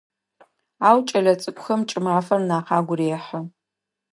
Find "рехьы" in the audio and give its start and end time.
2.99-3.39